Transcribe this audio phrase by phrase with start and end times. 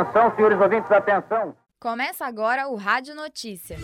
[0.00, 1.54] Atenção, senhores ouvintes, atenção.
[1.78, 3.76] Começa agora o Rádio Notícia.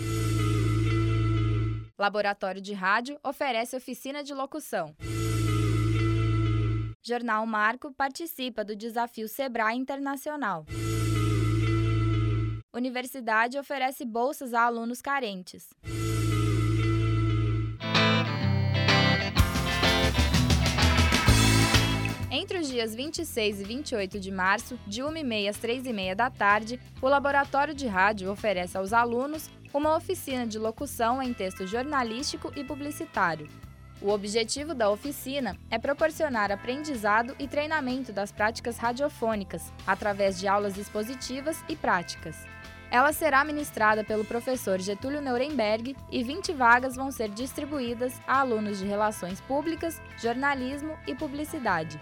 [1.98, 4.96] Laboratório de Rádio oferece oficina de locução.
[7.02, 10.64] Jornal Marco participa do desafio Sebrae Internacional.
[12.72, 15.68] Universidade oferece bolsas a alunos carentes.
[22.46, 27.08] Entre os dias 26 e 28 de março, de 1h30 às 3h30 da tarde, o
[27.08, 33.48] Laboratório de Rádio oferece aos alunos uma oficina de locução em texto jornalístico e publicitário.
[34.00, 40.78] O objetivo da oficina é proporcionar aprendizado e treinamento das práticas radiofônicas, através de aulas
[40.78, 42.44] expositivas e práticas.
[42.92, 48.78] Ela será ministrada pelo professor Getúlio Nuremberg e 20 vagas vão ser distribuídas a alunos
[48.78, 51.98] de Relações Públicas, Jornalismo e Publicidade.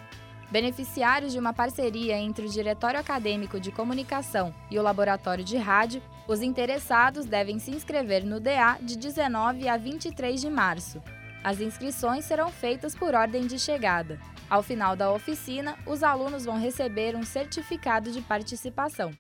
[0.50, 6.02] Beneficiários de uma parceria entre o Diretório Acadêmico de Comunicação e o Laboratório de Rádio,
[6.28, 11.02] os interessados devem se inscrever no DA de 19 a 23 de março.
[11.42, 14.18] As inscrições serão feitas por ordem de chegada.
[14.48, 19.10] Ao final da oficina, os alunos vão receber um certificado de participação.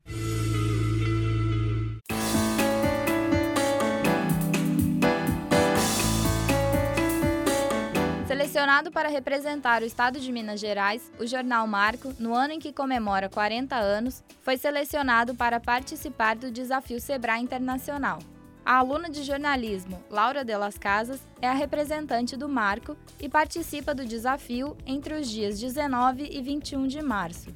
[8.54, 12.72] Selecionado para representar o estado de Minas Gerais, o jornal Marco, no ano em que
[12.72, 18.20] comemora 40 anos, foi selecionado para participar do desafio Sebrae Internacional.
[18.64, 23.92] A aluna de jornalismo, Laura de las Casas, é a representante do Marco e participa
[23.92, 27.50] do desafio entre os dias 19 e 21 de março.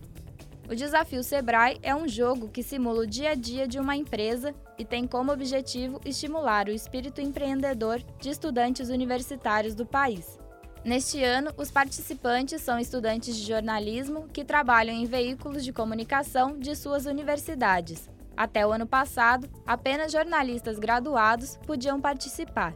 [0.68, 4.52] O desafio Sebrae é um jogo que simula o dia a dia de uma empresa
[4.76, 10.37] e tem como objetivo estimular o espírito empreendedor de estudantes universitários do país.
[10.84, 16.74] Neste ano, os participantes são estudantes de jornalismo que trabalham em veículos de comunicação de
[16.76, 18.08] suas universidades.
[18.36, 22.74] Até o ano passado, apenas jornalistas graduados podiam participar.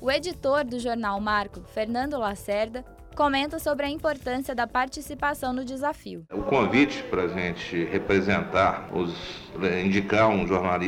[0.00, 2.84] O editor do jornal Marco, Fernando Lacerda,
[3.14, 6.24] comenta sobre a importância da participação no desafio.
[6.32, 9.14] O convite para a gente representar, os,
[9.84, 10.44] indicar um,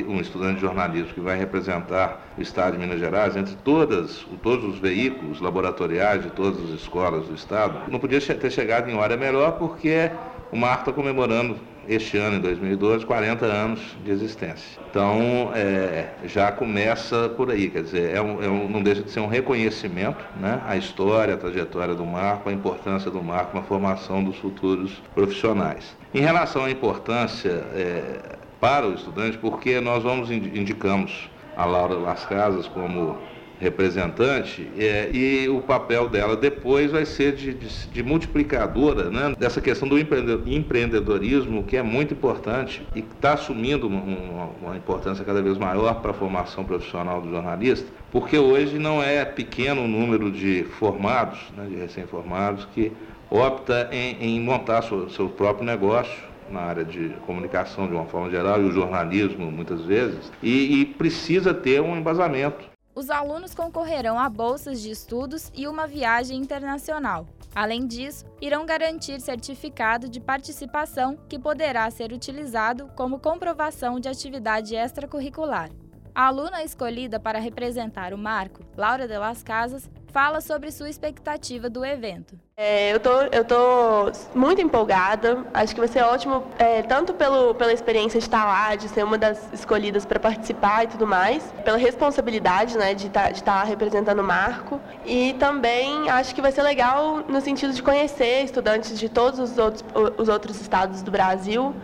[0.08, 4.64] um estudante de jornalismo que vai representar o Estado de Minas Gerais, entre todas, todos
[4.64, 9.16] os veículos laboratoriais de todas as escolas do Estado, não podia ter chegado em hora
[9.16, 10.10] melhor porque
[10.50, 11.58] o Marco está comemorando
[11.88, 14.80] este ano, em 2012, 40 anos de existência.
[14.90, 19.10] Então, é, já começa por aí, quer dizer, é um, é um, não deixa de
[19.10, 23.62] ser um reconhecimento né, à história, à trajetória do Marco, a importância do Marco na
[23.62, 25.96] formação dos futuros profissionais.
[26.12, 32.24] Em relação à importância é, para o estudante, porque nós vamos indicamos a Laura Las
[32.24, 33.18] Casas como
[33.60, 39.60] representante é, e o papel dela depois vai ser de, de, de multiplicadora né, dessa
[39.60, 45.56] questão do empreendedorismo que é muito importante e está assumindo uma, uma, importância cada vez
[45.56, 50.64] maior para a formação profissional do jornalista, porque hoje não é pequeno o número de
[50.78, 52.92] formados, né, de recém-formados, que
[53.30, 58.30] opta em, em montar seu, seu próprio negócio na área de comunicação de uma forma
[58.30, 64.18] geral e o jornalismo muitas vezes e, e precisa ter um embasamento os alunos concorrerão
[64.18, 67.26] a bolsas de estudos e uma viagem internacional.
[67.54, 74.74] Além disso, irão garantir certificado de participação que poderá ser utilizado como comprovação de atividade
[74.74, 75.70] extracurricular.
[76.14, 81.68] A aluna escolhida para representar o marco, Laura de las Casas, fala sobre sua expectativa
[81.68, 82.38] do evento.
[82.56, 85.44] É, eu tô, eu tô muito empolgada.
[85.52, 89.04] Acho que vai ser ótimo, é, tanto pelo, pela experiência de estar lá, de ser
[89.04, 93.64] uma das escolhidas para participar e tudo mais, pela responsabilidade, né, de tá, estar tá
[93.64, 94.80] representando o Marco.
[95.04, 99.58] E também acho que vai ser legal no sentido de conhecer estudantes de todos os
[99.58, 99.84] outros,
[100.16, 101.74] os outros estados do Brasil,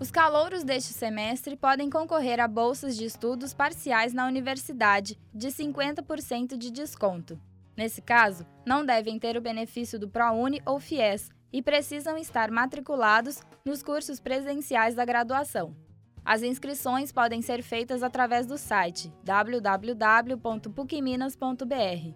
[0.00, 6.58] Os calouros deste semestre podem concorrer a bolsas de estudos parciais na universidade de 50%
[6.58, 7.40] de desconto.
[7.76, 13.40] Nesse caso, não devem ter o benefício do ProUni ou FIES e precisam estar matriculados
[13.64, 15.74] nos cursos presenciais da graduação.
[16.24, 22.14] As inscrições podem ser feitas através do site www.pucminas.br.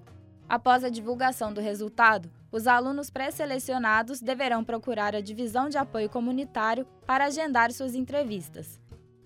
[0.49, 6.87] Após a divulgação do resultado, os alunos pré-selecionados deverão procurar a divisão de apoio comunitário
[7.07, 8.81] para agendar suas entrevistas.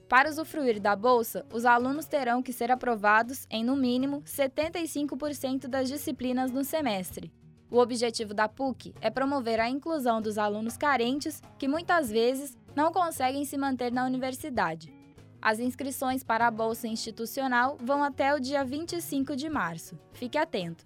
[0.08, 5.88] Para usufruir da bolsa, os alunos terão que ser aprovados em, no mínimo, 75% das
[5.88, 7.32] disciplinas no semestre.
[7.70, 12.92] O objetivo da PUC é promover a inclusão dos alunos carentes que muitas vezes não
[12.92, 14.92] conseguem se manter na universidade.
[15.40, 19.98] As inscrições para a bolsa institucional vão até o dia 25 de março.
[20.12, 20.84] Fique atento.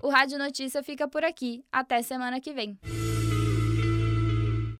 [0.00, 1.64] O Rádio Notícia fica por aqui.
[1.72, 2.78] Até semana que vem.